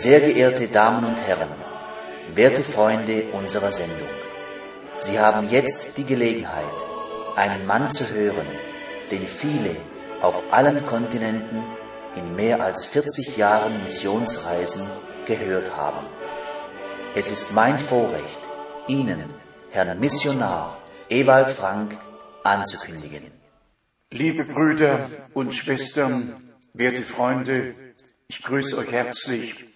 [0.00, 1.48] Sehr geehrte Damen und Herren,
[2.32, 4.08] werte Freunde unserer Sendung,
[4.96, 6.78] Sie haben jetzt die Gelegenheit,
[7.34, 8.46] einen Mann zu hören,
[9.10, 9.74] den viele
[10.22, 11.64] auf allen Kontinenten
[12.14, 14.86] in mehr als 40 Jahren Missionsreisen
[15.26, 16.06] gehört haben.
[17.16, 18.42] Es ist mein Vorrecht,
[18.86, 19.24] Ihnen,
[19.70, 21.98] Herrn Missionar Ewald Frank,
[22.44, 23.32] anzukündigen.
[24.12, 27.74] Liebe Brüder und Schwestern, werte Freunde,
[28.28, 29.67] ich grüße euch herzlich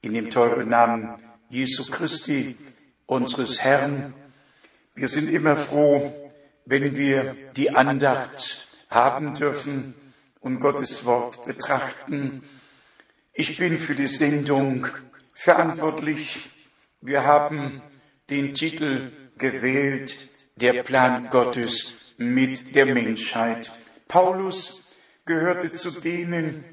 [0.00, 1.10] in dem teuren Namen
[1.48, 2.56] Jesu Christi,
[3.06, 4.14] unseres Herrn.
[4.94, 6.12] Wir sind immer froh,
[6.64, 9.94] wenn wir die Andacht haben dürfen
[10.40, 12.42] und Gottes Wort betrachten.
[13.32, 14.86] Ich bin für die Sendung
[15.34, 16.50] verantwortlich.
[17.00, 17.82] Wir haben
[18.30, 23.82] den Titel gewählt, der Plan Gottes mit der Menschheit.
[24.08, 24.82] Paulus
[25.26, 26.64] gehörte zu denen,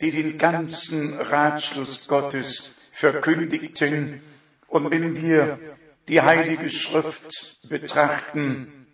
[0.00, 4.22] die den ganzen Ratschluss Gottes verkündigten.
[4.68, 5.58] Und wenn wir
[6.06, 8.86] die Heilige Schrift betrachten,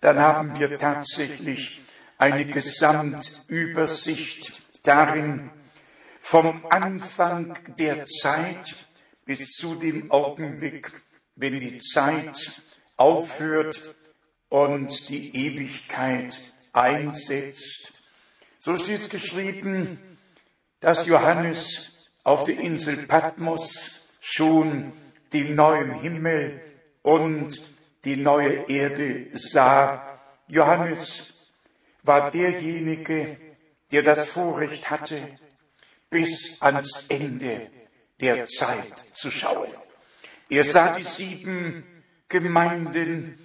[0.00, 1.80] dann haben wir tatsächlich
[2.18, 5.50] eine Gesamtübersicht darin,
[6.20, 8.86] vom Anfang der Zeit
[9.24, 10.90] bis zu dem Augenblick,
[11.36, 12.60] wenn die Zeit
[12.96, 13.94] aufhört
[14.48, 18.02] und die Ewigkeit einsetzt.
[18.58, 20.00] So steht geschrieben,
[20.80, 24.92] dass Johannes auf der Insel Patmos schon
[25.32, 26.60] den neuen Himmel
[27.02, 27.72] und
[28.04, 30.20] die neue Erde sah.
[30.46, 31.32] Johannes
[32.02, 33.36] war derjenige,
[33.90, 35.38] der das Vorrecht hatte,
[36.10, 37.70] bis ans Ende
[38.20, 39.70] der Zeit zu schauen.
[40.48, 41.84] Er sah die sieben
[42.28, 43.38] Gemeinden,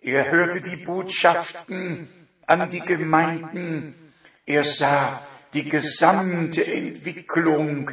[0.00, 2.08] er hörte die Botschaften
[2.46, 4.12] an die Gemeinden,
[4.46, 5.22] er sah
[5.54, 7.90] die gesamte Entwicklung,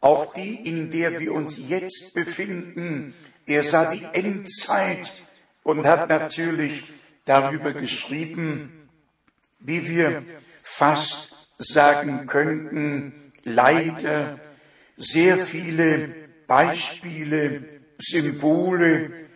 [0.00, 3.14] auch die, in der wir uns jetzt befinden.
[3.46, 5.22] Er sah die Endzeit
[5.62, 6.92] und hat natürlich
[7.24, 8.88] darüber geschrieben,
[9.60, 10.22] wie wir
[10.62, 14.40] fast sagen könnten, leider
[14.96, 16.14] sehr viele
[16.46, 17.62] Beispiele,
[17.98, 19.28] Symbole,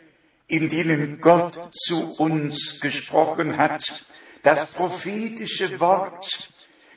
[0.47, 4.07] in denen Gott zu uns gesprochen hat.
[4.43, 6.51] Das prophetische Wort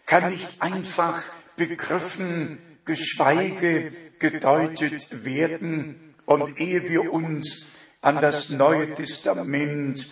[0.08, 1.22] kann nicht einfach
[1.56, 6.16] begriffen, geschweige gedeutet werden.
[6.26, 7.68] Und ehe wir uns
[8.02, 10.08] an das Neue Testament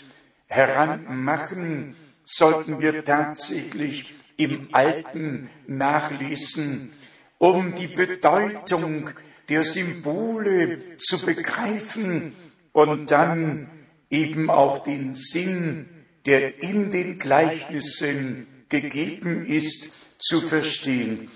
[0.48, 1.96] heranmachen,
[2.26, 6.94] sollten wir tatsächlich im Alten nachlesen,
[7.38, 9.10] um die Bedeutung
[9.50, 12.34] der Symbole zu begreifen
[12.74, 13.70] und dann
[14.10, 15.88] eben auch den Sinn,
[16.26, 21.32] der in den Gleichnissen gegeben ist, zu verstehen.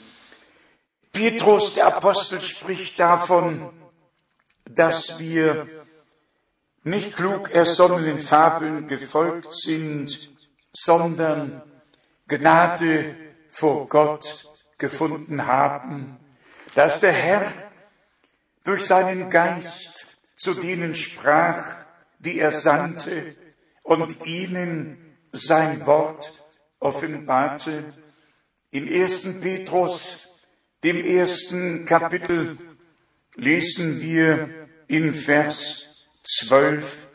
[1.12, 3.72] Petrus, der Apostel, spricht davon,
[4.66, 5.68] dass wir
[6.84, 10.32] nicht klug ersonnenen Fabeln gefolgt sind,
[10.74, 11.62] sondern
[12.28, 13.16] Gnade
[13.50, 14.48] vor Gott
[14.78, 16.18] gefunden haben,
[16.76, 17.52] dass der Herr
[18.64, 21.86] durch seinen Geist zu denen sprach,
[22.20, 23.36] die er sandte
[23.84, 26.44] und ihnen sein Wort
[26.80, 27.86] offenbarte.
[28.72, 30.28] Im ersten Petrus,
[30.84, 32.58] dem ersten Kapitel,
[33.36, 37.08] lesen wir in Vers 12,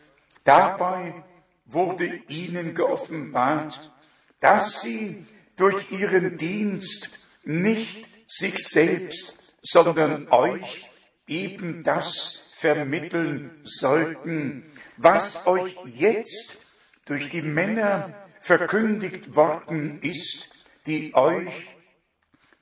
[0.42, 1.24] dabei
[1.66, 3.92] wurde ihnen geoffenbart,
[4.40, 5.24] dass sie
[5.56, 10.90] durch ihren Dienst nicht sich selbst, sondern euch
[11.26, 14.64] eben das vermitteln sollten,
[14.96, 16.74] was euch jetzt
[17.06, 21.74] durch die Männer verkündigt worden ist, die euch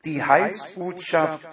[0.04, 1.48] die Heilsbotschaft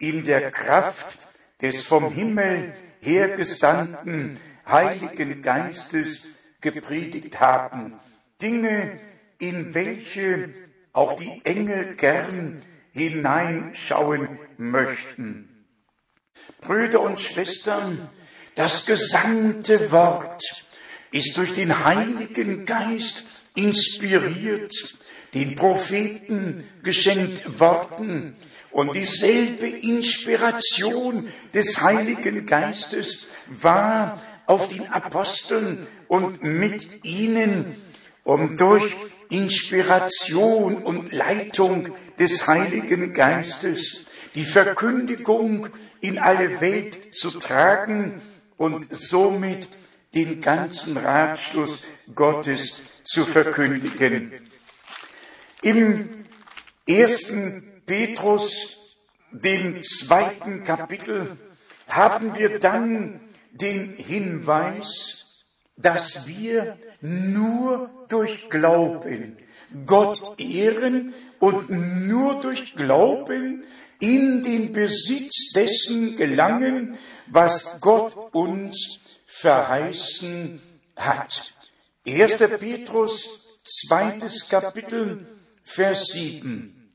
[0.00, 1.28] in der Kraft
[1.62, 6.28] des vom Himmel hergesandten Heiligen Geistes
[6.60, 8.00] gepredigt haben.
[8.42, 8.98] Dinge,
[9.38, 10.52] in welche
[10.92, 12.60] auch die Engel gern
[12.90, 15.64] hineinschauen möchten.
[16.62, 18.10] Brüder und Schwestern,
[18.56, 20.42] das gesamte Wort
[21.12, 24.72] ist durch den Heiligen Geist inspiriert,
[25.34, 28.36] den Propheten geschenkt worden.
[28.70, 37.82] Und dieselbe Inspiration des Heiligen Geistes war auf den Aposteln und mit ihnen,
[38.24, 38.96] um durch
[39.28, 41.88] Inspiration und Leitung
[42.18, 45.68] des Heiligen Geistes die Verkündigung
[46.00, 48.22] in alle Welt zu tragen
[48.56, 49.68] und somit
[50.18, 54.32] den ganzen Ratschluss Gottes zu verkündigen.
[55.62, 56.24] Im
[56.86, 58.96] ersten Petrus
[59.30, 61.36] dem zweiten Kapitel
[61.88, 63.20] haben wir dann
[63.52, 65.44] den Hinweis,
[65.76, 69.36] dass wir nur durch Glauben
[69.86, 73.64] Gott ehren und nur durch Glauben
[74.00, 79.00] in den Besitz dessen gelangen, was Gott uns
[79.40, 80.60] verheißen
[80.96, 81.54] hat.
[82.06, 82.38] 1.
[82.58, 85.26] Petrus, zweites Kapitel,
[85.64, 86.92] Vers 7.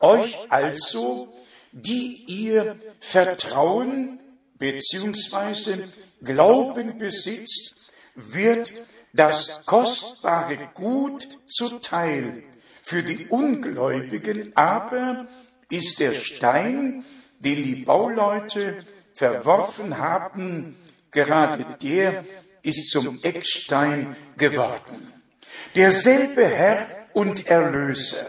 [0.00, 1.28] Euch also,
[1.72, 4.20] die ihr Vertrauen
[4.58, 5.84] bzw.
[6.22, 7.74] Glauben besitzt,
[8.14, 12.44] wird das kostbare Gut zuteil.
[12.82, 15.26] Für die Ungläubigen aber
[15.70, 17.04] ist der Stein,
[17.40, 18.84] den die Bauleute
[19.14, 20.76] verworfen haben,
[21.14, 22.24] gerade der
[22.62, 25.12] ist zum Eckstein geworden.
[25.74, 28.26] Derselbe Herr und Erlöser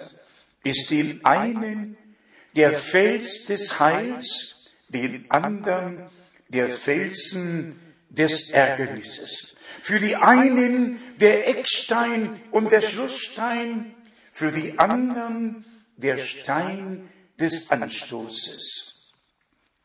[0.64, 1.98] ist den einen
[2.56, 4.56] der Fels des Heils,
[4.90, 6.10] den anderen
[6.50, 7.80] der Felsen
[8.10, 9.56] des Ärgernisses.
[9.82, 13.96] Für die einen der Eckstein und der Schlussstein,
[14.32, 15.66] für die anderen
[15.98, 17.10] der Stein
[17.40, 19.14] des Anstoßes.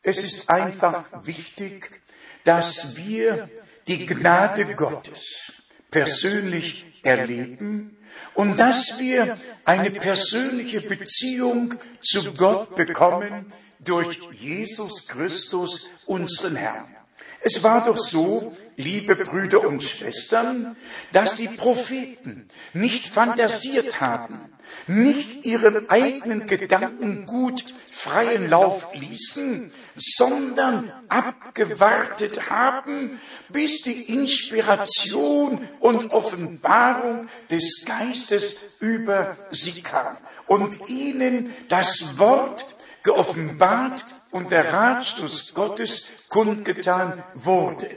[0.03, 2.01] Es ist einfach wichtig,
[2.43, 3.49] dass wir
[3.87, 7.97] die Gnade Gottes persönlich erleben
[8.33, 16.95] und dass wir eine persönliche Beziehung zu Gott bekommen durch Jesus Christus, unseren Herrn.
[17.43, 20.75] Es war doch so, liebe Brüder und Schwestern,
[21.11, 24.39] dass die Propheten nicht fantasiert haben,
[24.87, 36.13] nicht ihren eigenen Gedanken gut freien Lauf ließen, sondern abgewartet haben, bis die Inspiration und
[36.13, 40.17] Offenbarung des Geistes über sie kam
[40.47, 47.89] und ihnen das Wort geoffenbart und der Ratschluss Gottes kundgetan wurde.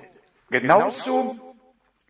[0.50, 1.38] Genauso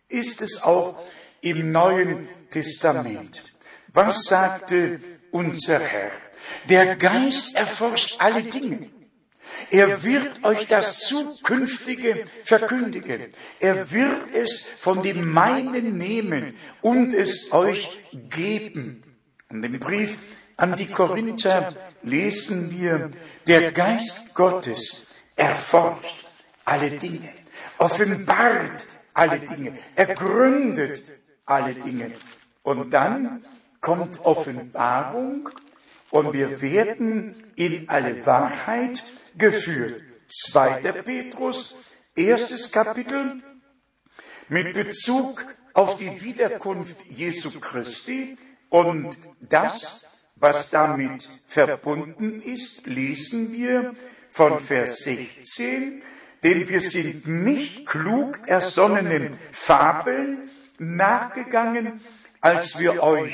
[0.07, 1.01] ist es auch
[1.41, 3.53] im Neuen Testament.
[3.93, 4.99] Was sagte
[5.31, 6.11] unser Herr?
[6.69, 8.89] Der Geist erforscht alle Dinge.
[9.71, 13.33] Er wird euch das Zukünftige verkündigen.
[13.59, 17.89] Er wird es von dem Meinen nehmen und es euch
[18.29, 19.03] geben.
[19.49, 20.17] Und im Brief
[20.57, 23.11] an die Korinther lesen wir,
[23.47, 25.05] der Geist Gottes
[25.35, 26.25] erforscht
[26.63, 27.31] alle Dinge,
[27.77, 31.11] offenbart alle Dinge, ergründet
[31.45, 32.11] alle Dinge.
[32.63, 33.45] Und dann
[33.81, 35.49] kommt Offenbarung
[36.09, 40.01] und wir werden in alle Wahrheit geführt.
[40.27, 41.75] Zweiter Petrus,
[42.15, 43.43] erstes Kapitel,
[44.47, 45.43] mit Bezug
[45.73, 48.37] auf die Wiederkunft Jesu Christi
[48.69, 50.04] und das,
[50.35, 53.95] was damit verbunden ist, lesen wir
[54.29, 56.01] von Vers 16,
[56.43, 62.01] denn wir sind nicht klug ersonnenen Fabeln nachgegangen,
[62.41, 63.33] als wir euch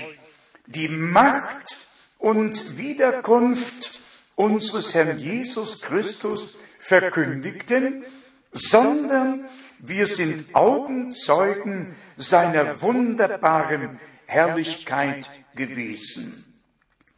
[0.68, 1.88] die Macht
[2.20, 4.02] und Wiederkunft
[4.36, 8.06] unseres Herrn Jesus Christus verkündigten,
[8.52, 16.51] sondern wir sind Augenzeugen seiner wunderbaren Herrlichkeit gewesen.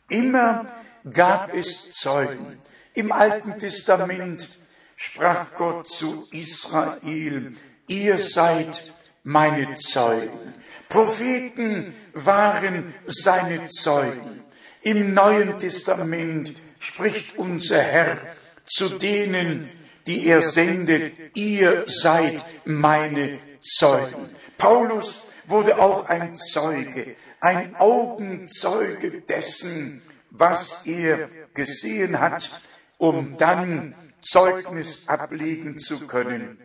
[0.10, 0.68] Immer
[1.12, 2.60] gab es Zeugen.
[2.94, 4.60] Im Alten Testament
[4.96, 7.54] sprach Gott zu Israel,
[7.88, 8.94] ihr seid
[9.24, 10.54] meine Zeugen.
[10.90, 14.44] Propheten waren seine Zeugen.
[14.82, 18.20] Im Neuen Testament spricht unser Herr
[18.66, 19.70] zu denen,
[20.08, 24.36] die er sendet, ihr seid meine Zeugen.
[24.58, 32.62] Paulus wurde auch ein Zeuge, ein Augenzeuge dessen, was er gesehen hat,
[32.98, 36.58] um dann Zeugnis ablegen zu können.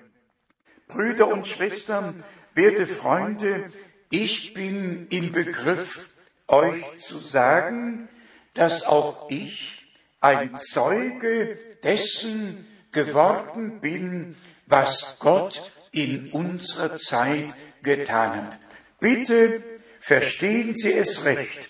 [0.87, 2.23] Brüder und Schwestern,
[2.55, 3.73] werte Freunde,
[4.09, 6.11] ich bin im Begriff,
[6.47, 8.09] euch zu sagen,
[8.55, 9.85] dass auch ich
[10.21, 18.59] ein Zeuge dessen geworden bin, was Gott in unserer Zeit getan hat.
[19.01, 19.78] Bitte
[20.09, 21.69] verstehen Sie es recht.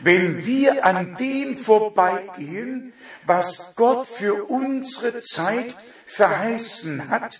[0.00, 2.94] Wenn wir an dem vorbeigehen,
[3.26, 5.76] was Gott für unsere Zeit
[6.06, 7.38] verheißen hat,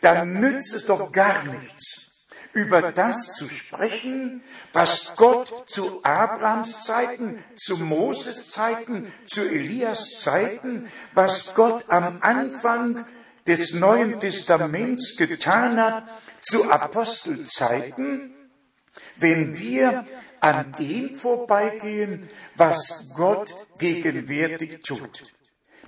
[0.00, 7.42] dann nützt es doch gar nichts, über das zu sprechen, was Gott zu Abrahams Zeiten,
[7.56, 13.04] zu Moses Zeiten, zu Elias Zeiten, was Gott am Anfang
[13.48, 16.04] des Neuen Testaments getan hat,
[16.40, 18.32] zu Apostelzeiten,
[19.16, 20.06] wenn wir
[20.40, 25.32] an dem vorbeigehen, was Gott gegenwärtig tut.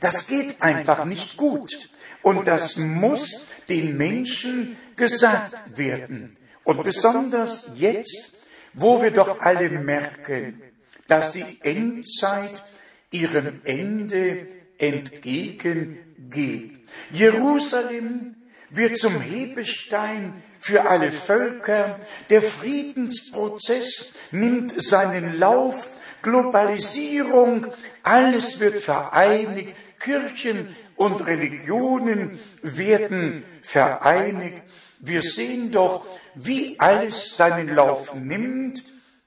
[0.00, 1.90] Das geht einfach nicht gut.
[2.22, 6.36] Und das muss den Menschen gesagt werden.
[6.62, 8.32] Und besonders jetzt,
[8.74, 10.62] wo wir doch alle merken,
[11.06, 12.62] dass die Endzeit
[13.10, 14.46] ihrem Ende
[14.78, 16.80] entgegengeht.
[17.10, 18.36] Jerusalem
[18.76, 22.00] wird zum Hebestein für alle Völker.
[22.30, 25.96] Der Friedensprozess nimmt seinen Lauf.
[26.22, 27.66] Globalisierung,
[28.02, 29.74] alles wird vereinigt.
[30.00, 34.62] Kirchen und Religionen werden vereinigt.
[34.98, 38.82] Wir sehen doch, wie alles seinen Lauf nimmt,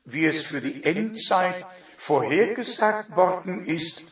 [0.05, 1.65] wie es für die Endzeit
[1.97, 4.05] vorhergesagt worden ist.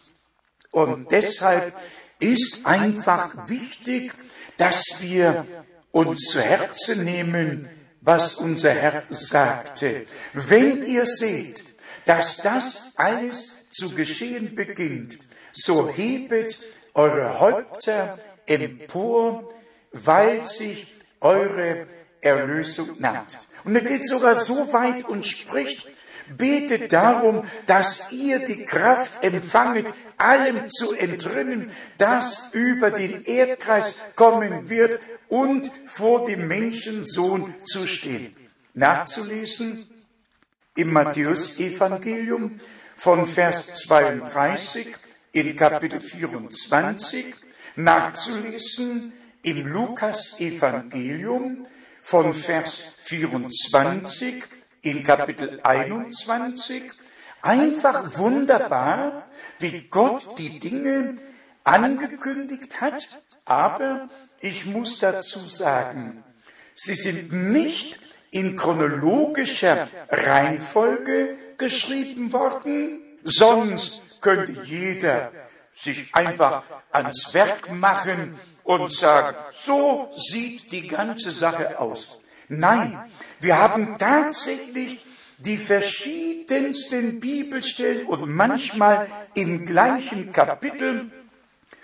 [0.72, 1.74] Und deshalb
[2.20, 4.14] ist einfach wichtig,
[4.58, 5.46] dass wir
[5.92, 7.70] uns zu Herzen nehmen,
[8.02, 10.06] was unser Herr sagte.
[10.34, 15.20] Wenn ihr seht, dass das alles zu geschehen beginnt,
[15.54, 19.54] so hebet eure Häupter empor,
[19.92, 21.88] weil sich eure
[22.22, 23.48] Erlösung naht.
[23.64, 25.90] Und er geht sogar so weit und spricht,
[26.30, 34.70] betet darum, dass ihr die Kraft empfanget, allem zu entrinnen, das über den Erdkreis kommen
[34.70, 38.36] wird und vor dem Menschensohn zu stehen.
[38.74, 39.88] Nachzulesen
[40.76, 42.60] im Matthäus-Evangelium
[42.96, 44.96] von Vers 32
[45.32, 47.34] in Kapitel 24,
[47.76, 49.14] nachzulesen
[49.44, 51.68] im Lukas-Evangelium
[52.02, 54.44] von Vers 24
[54.86, 56.92] in Kapitel 21.
[57.42, 59.26] Einfach wunderbar,
[59.60, 61.18] wie Gott die Dinge
[61.64, 63.08] angekündigt hat,
[63.46, 66.24] aber ich muss dazu sagen,
[66.76, 68.00] sie sind nicht
[68.30, 75.32] in chronologischer Reihenfolge geschrieben worden, sonst könnte jeder
[75.72, 82.20] sich einfach ans Werk machen und sagen, so sieht die ganze Sache aus.
[82.48, 82.98] Nein,
[83.40, 85.04] wir haben tatsächlich
[85.38, 91.12] die verschiedensten Bibelstellen und manchmal im gleichen Kapitel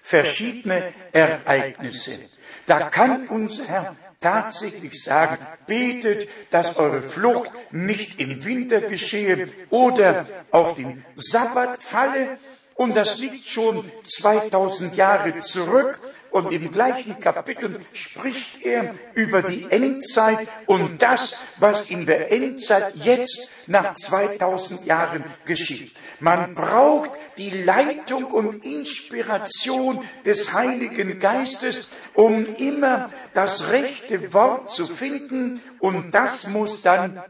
[0.01, 2.19] verschiedene Ereignisse.
[2.65, 5.37] Da kann unser Herr tatsächlich sagen,
[5.67, 12.37] betet, dass eure Flucht nicht im Winter geschehe oder auf den Sabbat falle.
[12.75, 15.99] Und das liegt schon 2000 Jahre zurück.
[16.31, 22.95] Und im gleichen Kapitel spricht er über die Endzeit und das, was in der Endzeit
[22.95, 25.93] jetzt nach 2000 Jahren geschieht.
[26.21, 34.88] Man braucht die Leitung und Inspiration des Heiligen Geistes, um immer das rechte Wort zu
[34.88, 37.21] finden und das muss dann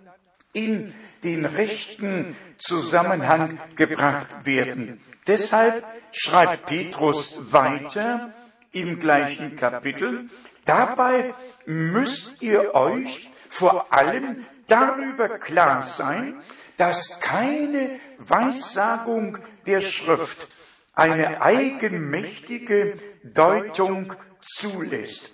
[0.54, 0.94] in
[1.24, 5.02] den rechten Zusammenhang gebracht werden.
[5.28, 8.34] Deshalb schreibt Petrus weiter,
[8.72, 10.30] im gleichen Kapitel.
[10.66, 11.34] Dabei
[11.66, 16.42] müsst ihr euch vor allem darüber klar sein,
[16.78, 20.48] dass keine Weissagung der Schrift
[20.94, 25.34] eine eigenmächtige Deutung zulässt.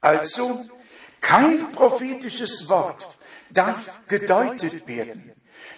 [0.00, 0.66] Also
[1.20, 3.18] kein prophetisches Wort
[3.50, 5.32] darf gedeutet werden.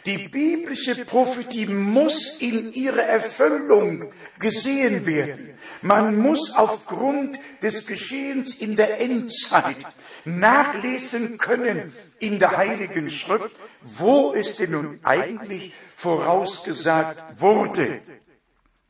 [0.07, 5.51] Die biblische Prophetie muss in ihrer Erfüllung gesehen werden.
[5.83, 9.79] Man muss aufgrund des Geschehens in der Endzeit
[10.25, 18.01] nachlesen können in der Heiligen Schrift, wo es denn nun eigentlich vorausgesagt wurde.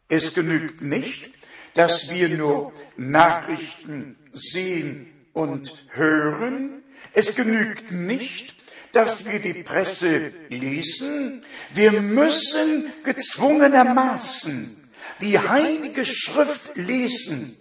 [0.09, 1.33] Es genügt nicht,
[1.75, 6.83] dass wir nur Nachrichten sehen und hören.
[7.13, 8.57] Es genügt nicht,
[8.93, 11.45] dass wir die Presse lesen.
[11.73, 14.77] Wir müssen gezwungenermaßen
[15.21, 17.57] die Heilige Schrift lesen,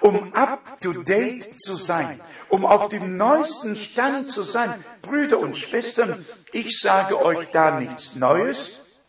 [0.00, 4.84] um up-to-date zu sein, um auf dem neuesten Stand zu sein.
[5.02, 9.00] Brüder und Schwestern, ich sage euch da nichts Neues,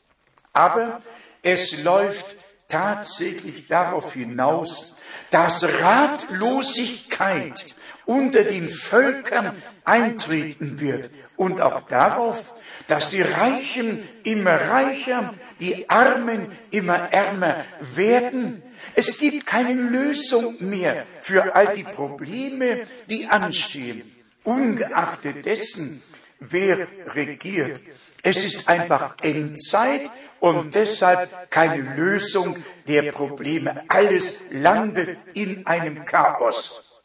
[0.53, 1.01] aber
[1.41, 4.94] es läuft tatsächlich darauf hinaus,
[5.35, 7.75] dass Ratlosigkeit
[8.05, 12.55] unter den Völkern eintreten wird und auch darauf,
[12.87, 17.65] dass die Reichen immer reicher, die Armen immer ärmer
[17.95, 18.63] werden.
[18.95, 24.09] Es gibt keine Lösung mehr für all die Probleme, die anstehen,
[24.45, 26.01] ungeachtet dessen,
[26.39, 27.81] wer regiert.
[28.23, 32.55] Es ist einfach Endzeit und deshalb keine Lösung
[32.87, 33.83] der Probleme.
[33.87, 37.01] Alles landet in einem Chaos.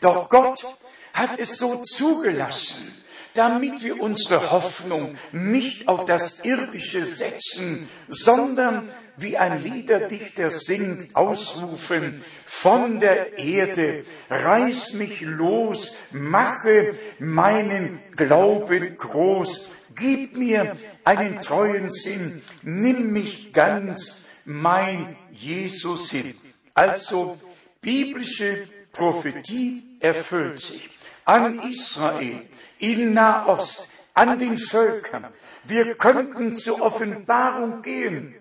[0.00, 0.64] Doch Gott
[1.12, 2.92] hat es so zugelassen,
[3.34, 12.24] damit wir unsere Hoffnung nicht auf das Irdische setzen, sondern wie ein Liederdichter singt, ausrufen,
[12.44, 22.42] von der Erde, reiß mich los, mache meinen Glauben groß, gib mir einen treuen Sinn,
[22.62, 26.34] nimm mich ganz, mein Jesus hin.
[26.74, 27.38] Also
[27.80, 30.90] biblische Prophetie erfüllt sich
[31.24, 32.46] an Israel,
[32.78, 35.26] in Nahost, an den Völkern.
[35.64, 38.34] Wir könnten zur Offenbarung gehen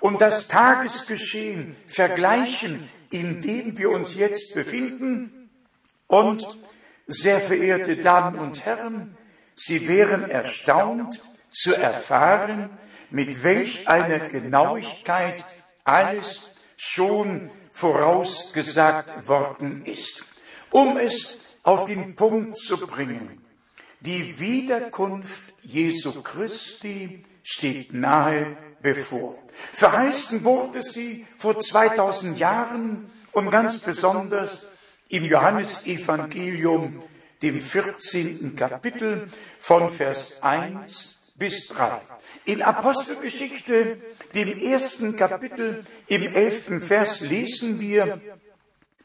[0.00, 5.50] und das Tagesgeschehen vergleichen, in dem wir uns jetzt befinden.
[6.06, 6.58] Und,
[7.08, 9.16] sehr verehrte Damen und Herren,
[9.56, 11.20] Sie wären erstaunt
[11.50, 12.70] zu erfahren,
[13.12, 15.44] mit welch einer Genauigkeit
[15.84, 20.24] alles schon vorausgesagt worden ist.
[20.70, 23.44] Um es auf den Punkt zu bringen,
[24.00, 29.38] die Wiederkunft Jesu Christi steht nahe bevor.
[29.72, 34.70] Verheißen wurde sie vor 2000 Jahren und ganz besonders
[35.08, 37.02] im Johannesevangelium,
[37.42, 38.56] dem 14.
[38.56, 39.28] Kapitel
[39.60, 42.00] von Vers 1 bis 3.
[42.44, 43.98] In Apostelgeschichte,
[44.34, 48.20] dem ersten Kapitel, im elften Vers lesen wir,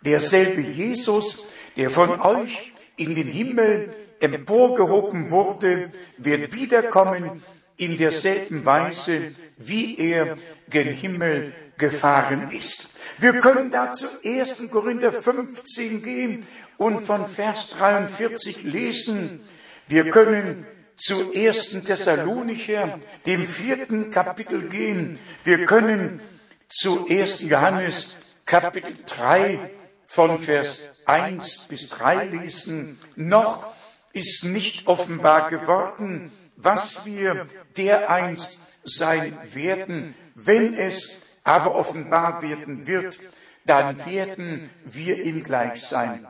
[0.01, 7.43] derselbe Jesus, der von euch in den Himmel emporgehoben wurde, wird wiederkommen
[7.77, 10.37] in derselben Weise, wie er
[10.69, 12.89] gen Himmel gefahren ist.
[13.19, 14.69] Wir können dazu 1.
[14.71, 19.41] Korinther 15 gehen und von Vers 43 lesen.
[19.87, 20.65] Wir können
[20.97, 21.83] zu 1.
[21.83, 25.19] Thessalonicher, dem vierten Kapitel gehen.
[25.43, 26.21] Wir können
[26.69, 27.41] zu 1.
[27.41, 29.59] Johannes, Kapitel 3,
[30.07, 32.97] von Vers 1 bis 3 lesen.
[33.15, 33.73] Noch
[34.13, 40.15] ist nicht offenbar geworden, was wir dereinst sein werden.
[40.33, 43.19] Wenn es aber offenbar werden wird,
[43.65, 46.25] dann werden wir ihm gleich sein.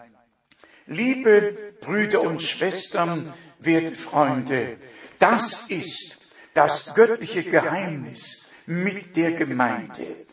[0.87, 4.77] Liebe Brüder und Schwestern, werte Freunde,
[5.19, 6.17] das ist
[6.53, 10.25] das göttliche Geheimnis mit der Gemeinde.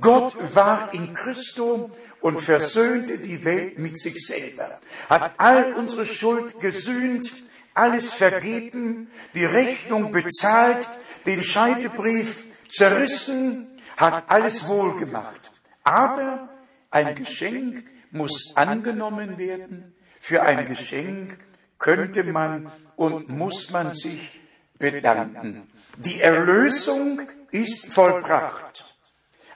[0.00, 1.90] Gott war in Christo
[2.20, 7.42] und versöhnte die Welt mit sich selber, hat all unsere Schuld gesühnt,
[7.74, 10.88] alles vergeben, die Rechnung bezahlt,
[11.26, 15.50] den Scheidebrief zerrissen, hat alles wohlgemacht.
[15.82, 16.48] Aber
[16.90, 19.94] ein Geschenk muss angenommen werden.
[20.20, 21.38] Für ein Geschenk
[21.82, 24.40] könnte man und muss man sich
[24.78, 25.68] bedanken.
[25.98, 28.94] Die Erlösung ist vollbracht.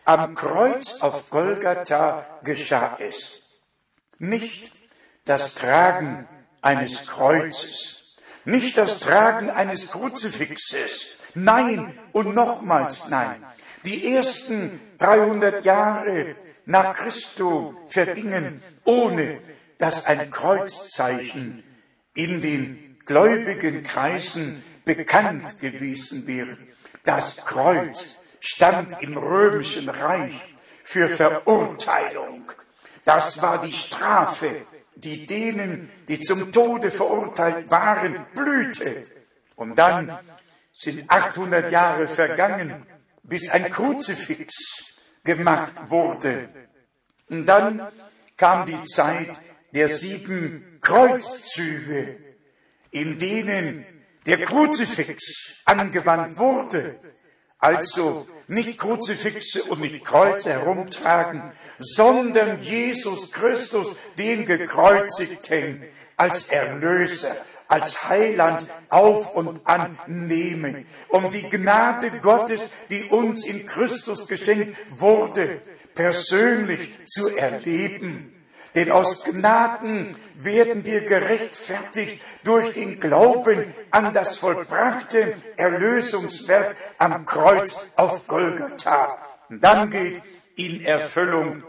[0.05, 3.41] Am Kreuz auf Golgatha geschah es.
[4.19, 4.73] Nicht
[5.25, 6.29] das Tragen
[6.63, 13.45] eines Kreuzes, nicht das Tragen eines Kruzifixes, nein und nochmals nein.
[13.85, 19.41] Die ersten 300 Jahre nach Christo vergingen, ohne
[19.79, 21.63] dass ein Kreuzzeichen
[22.17, 26.57] in den gläubigen Kreisen bekannt gewesen wäre.
[27.05, 30.35] Das Kreuz stand im römischen Reich
[30.83, 32.53] für Verurteilung.
[33.05, 34.63] Das war die Strafe,
[34.97, 39.03] die denen, die zum Tode verurteilt waren, blühte.
[39.55, 40.19] Und dann
[40.73, 42.87] sind 800 Jahre vergangen,
[43.23, 46.49] bis ein Kruzifix gemacht wurde.
[47.29, 47.87] Und dann
[48.37, 49.41] kam die Zeit
[49.77, 52.17] der sieben Kreuzzüge,
[52.91, 53.85] in denen
[54.25, 56.99] der Kruzifix angewandt wurde.
[57.59, 65.83] Also nicht Kruzifixe und nicht Kreuze herumtragen, sondern Jesus Christus, den gekreuzigten,
[66.17, 67.37] als Erlöser,
[67.69, 75.61] als Heiland auf und annehmen, um die Gnade Gottes, die uns in Christus geschenkt wurde,
[75.95, 78.36] persönlich zu erleben.
[78.77, 87.89] Denn aus Gnaden werden wir gerechtfertigt durch den Glauben an das vollbrachte Erlösungswerk am Kreuz
[87.97, 89.17] auf Golgatha.
[89.49, 90.21] Und dann geht
[90.57, 91.63] in Erfüllung,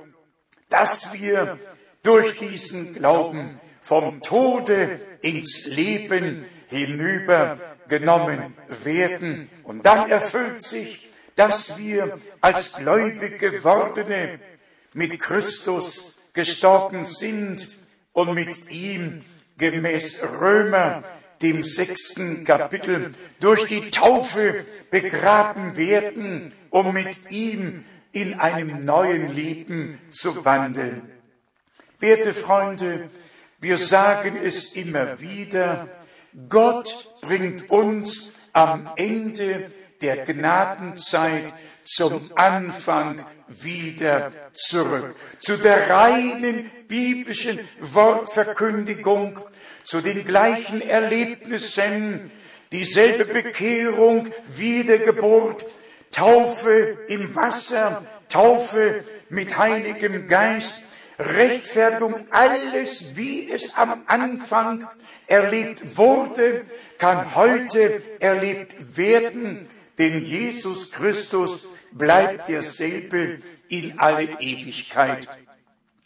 [0.70, 1.58] dass wir
[2.04, 9.50] durch diesen Glauben vom Tode ins Leben hinübergenommen werden.
[9.64, 14.42] Und dann erfüllt sich, dass wir als gläubig gewordene
[14.92, 17.68] mit Christus gestorben sind
[18.14, 19.26] und mit ihm
[19.58, 21.04] gemäß Römer,
[21.42, 30.00] dem sechsten Kapitel, durch die Taufe begraben werden, um mit ihm in einem neuen Leben
[30.12, 31.10] zu wandeln.
[32.00, 33.10] Werte Freunde,
[33.60, 35.90] wir sagen es immer wieder,
[36.50, 39.72] Gott bringt uns am Ende
[40.02, 45.16] der Gnadenzeit zum Anfang wieder zurück.
[45.40, 49.40] Zu der reinen biblischen Wortverkündigung,
[49.84, 52.32] zu den gleichen Erlebnissen,
[52.72, 55.66] dieselbe Bekehrung, Wiedergeburt,
[56.12, 60.84] Taufe im Wasser, Taufe mit Heiligem Geist,
[61.20, 64.88] Rechtfertigung, alles, wie es am Anfang
[65.26, 66.66] erlebt wurde,
[67.00, 75.28] kann heute erlebt werden, denn Jesus Christus bleibt derselbe in alle Ewigkeit.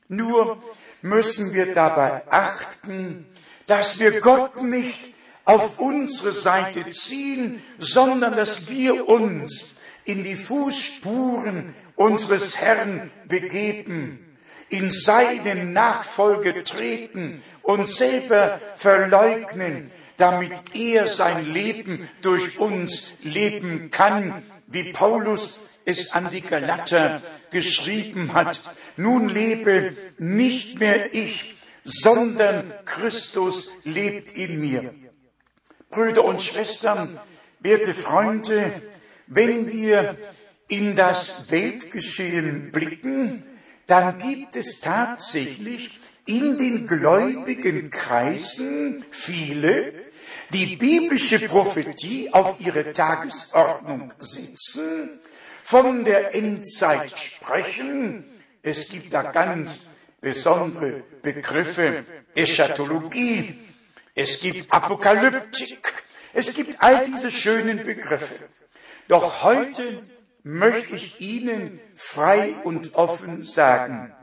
[0.08, 0.62] Nur
[1.02, 3.26] müssen wir dabei achten,
[3.68, 5.14] dass wir Gott nicht
[5.46, 9.74] auf unsere Seite ziehen, sondern dass wir uns
[10.06, 14.32] in die Fußspuren unseres Herrn begeben
[14.72, 24.44] in seine Nachfolge treten und selber verleugnen, damit er sein Leben durch uns leben kann,
[24.68, 28.62] wie Paulus es an die Galater geschrieben hat.
[28.98, 34.94] Nun lebe nicht mehr ich, sondern Christus lebt in mir.
[35.90, 37.20] Brüder und Schwestern,
[37.60, 38.72] werte Freunde,
[39.26, 40.18] wenn wir
[40.68, 43.44] in das Weltgeschehen blicken,
[43.88, 50.11] dann gibt es tatsächlich in den gläubigen Kreisen viele,
[50.54, 55.20] die biblische Prophetie auf ihre Tagesordnung setzen,
[55.64, 58.26] von der Endzeit sprechen.
[58.62, 59.88] Es gibt da ganz
[60.20, 62.04] besondere Begriffe,
[62.36, 63.58] Eschatologie,
[64.14, 68.46] es gibt Apokalyptik, es gibt all diese schönen Begriffe.
[69.08, 70.04] Doch heute
[70.44, 74.14] möchte ich Ihnen frei und offen sagen,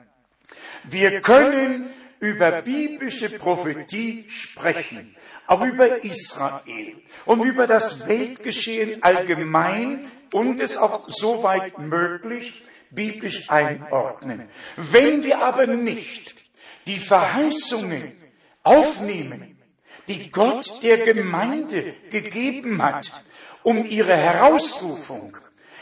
[0.84, 5.14] wir können über biblische Prophetie sprechen,
[5.48, 14.48] auch über Israel und über das Weltgeschehen allgemein und es auch soweit möglich biblisch einordnen.
[14.76, 16.44] Wenn wir aber nicht
[16.86, 18.12] die Verheißungen
[18.62, 19.58] aufnehmen,
[20.06, 23.24] die Gott der Gemeinde gegeben hat,
[23.62, 25.36] um ihre Herausrufung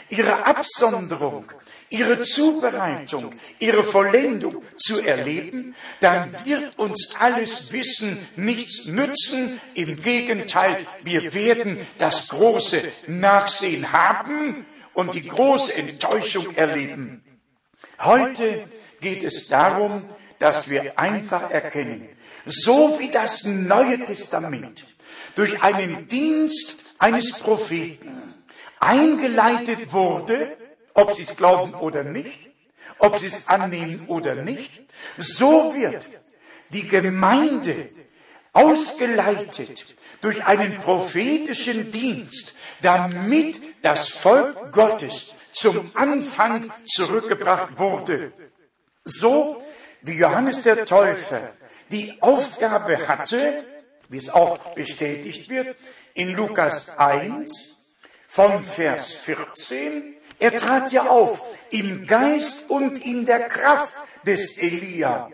[0.08, 1.44] ihre Absonderung,
[1.90, 9.60] ihre Zubereitung, ihre Vollendung zu erleben, dann wird uns alles Wissen nichts nützen.
[9.74, 17.22] Im Gegenteil, wir werden das große Nachsehen haben und die große Enttäuschung erleben.
[18.00, 18.64] Heute
[19.00, 20.04] geht es darum,
[20.38, 22.08] dass wir einfach erkennen,
[22.44, 24.86] so wie das Neue Testament
[25.34, 28.34] durch einen Dienst eines Propheten
[28.80, 30.56] eingeleitet wurde,
[30.96, 32.40] ob sie es glauben oder nicht,
[32.98, 34.72] ob sie es annehmen oder nicht,
[35.18, 36.20] so wird
[36.70, 37.90] die Gemeinde
[38.52, 48.32] ausgeleitet durch einen prophetischen Dienst, damit das Volk Gottes zum Anfang zurückgebracht wurde.
[49.04, 49.62] So
[50.02, 51.50] wie Johannes der Täufer
[51.90, 53.64] die Aufgabe hatte,
[54.08, 55.76] wie es auch bestätigt wird,
[56.14, 57.76] in Lukas 1,
[58.26, 60.15] von Vers 14.
[60.38, 63.94] Er trat ja auf im Geist und in der Kraft
[64.24, 65.30] des Elia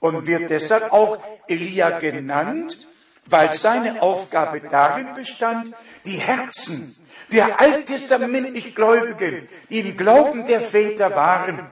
[0.00, 2.86] und wird deshalb auch Elia genannt,
[3.26, 5.74] weil seine Aufgabe darin bestand,
[6.06, 6.96] die Herzen
[7.32, 11.70] der alttestamentlich Gläubigen, die im Glauben der Väter waren,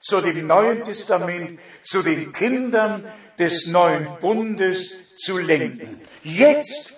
[0.00, 6.00] zu dem Neuen Testament, zu den Kindern des neuen Bundes zu lenken.
[6.22, 6.92] Jetzt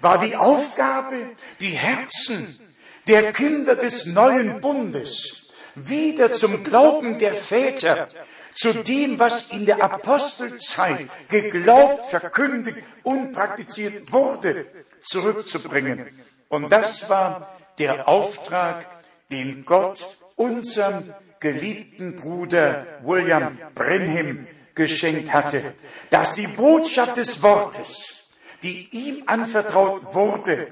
[0.00, 2.60] war die Aufgabe, die Herzen
[3.06, 8.08] der Kinder des neuen Bundes wieder zum Glauben der Väter,
[8.54, 14.66] zu dem, was in der Apostelzeit geglaubt, verkündigt und praktiziert wurde,
[15.02, 16.06] zurückzubringen.
[16.48, 18.86] Und das war der Auftrag,
[19.30, 25.74] den Gott unserem geliebten Bruder William Brenham geschenkt hatte,
[26.10, 28.16] dass die Botschaft des Wortes
[28.62, 30.68] die ihm anvertraut wurde,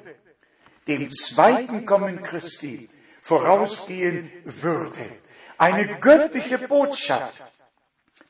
[0.86, 2.88] dem zweiten Kommen Christi
[3.22, 5.04] vorausgehen würde.
[5.58, 7.42] Eine göttliche Botschaft.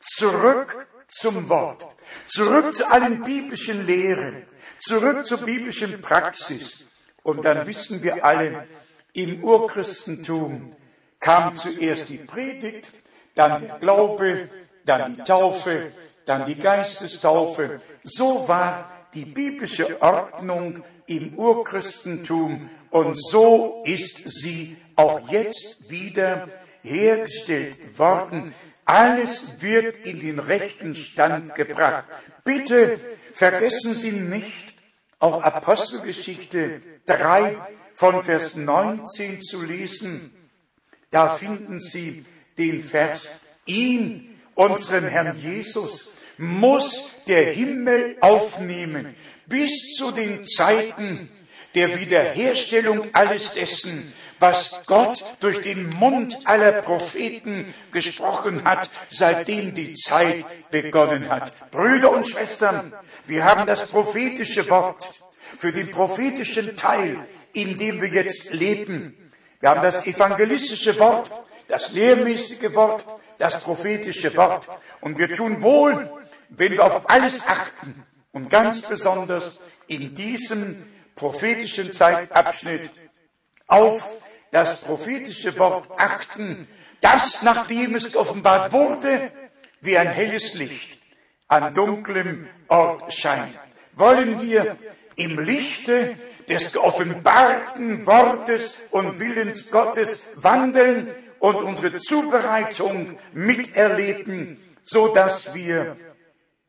[0.00, 1.84] Zurück zum Wort.
[2.26, 4.46] Zurück zu allen biblischen Lehren.
[4.78, 6.86] Zurück zur biblischen Praxis.
[7.22, 8.68] Und dann wissen wir alle,
[9.14, 10.76] im Urchristentum
[11.20, 12.90] kam zuerst die Predigt,
[13.34, 14.48] dann der Glaube,
[14.84, 15.92] dann die Taufe,
[16.26, 17.80] dann die Geistestaufe.
[18.02, 26.48] So war die biblische Ordnung im Urchristentum und so ist sie auch jetzt wieder
[26.82, 28.54] hergestellt worden.
[28.84, 32.04] Alles wird in den rechten Stand gebracht.
[32.44, 33.00] Bitte
[33.32, 34.74] vergessen Sie nicht,
[35.18, 37.58] auch Apostelgeschichte 3
[37.94, 40.30] von Vers 19 zu lesen.
[41.10, 42.26] Da finden Sie
[42.58, 43.28] den Vers,
[43.64, 49.14] ihn, unseren Herrn Jesus, muss der Himmel aufnehmen
[49.46, 51.30] bis zu den Zeiten
[51.74, 59.94] der Wiederherstellung alles dessen, was Gott durch den Mund aller Propheten gesprochen hat, seitdem die
[59.94, 61.70] Zeit begonnen hat.
[61.70, 62.92] Brüder und Schwestern,
[63.26, 65.20] wir haben das prophetische Wort
[65.58, 67.18] für den prophetischen Teil,
[67.52, 69.16] in dem wir jetzt leben.
[69.60, 71.30] Wir haben das evangelistische Wort,
[71.68, 73.04] das lehrmäßige Wort,
[73.38, 74.68] das prophetische Wort.
[75.00, 76.10] Und wir tun wohl,
[76.48, 82.90] wenn wir auf alles achten und ganz besonders in diesem prophetischen Zeitabschnitt
[83.66, 84.16] auf
[84.50, 86.68] das prophetische Wort achten,
[87.00, 89.30] das, nachdem es geoffenbart wurde,
[89.80, 90.98] wie ein helles Licht
[91.48, 93.60] an dunklem Ort scheint.
[93.94, 94.76] Wollen wir
[95.16, 96.16] im Lichte
[96.48, 105.96] des geoffenbarten Wortes und Willens Gottes wandeln und unsere Zubereitung miterleben, so dass wir,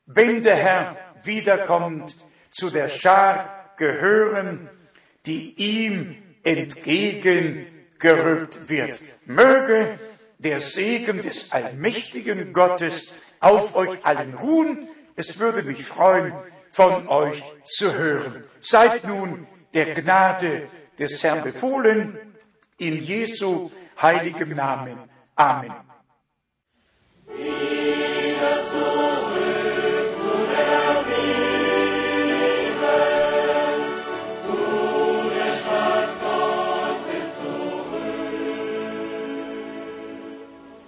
[0.06, 2.16] wenn der Herr wiederkommt,
[2.52, 4.70] zu der Schar gehören,
[5.26, 9.00] die ihm entgegengerückt wird.
[9.26, 9.98] Möge
[10.38, 14.88] der Segen des allmächtigen Gottes auf euch allen ruhen.
[15.16, 16.34] Es würde mich freuen,
[16.72, 18.44] von euch zu hören.
[18.62, 20.68] Seid nun der Gnade
[21.00, 22.18] des Herrn befohlen,
[22.78, 24.98] in Jesu heiligem Namen.
[25.36, 25.74] Amen.